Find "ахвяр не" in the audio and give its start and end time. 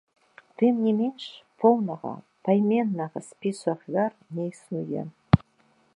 3.75-4.43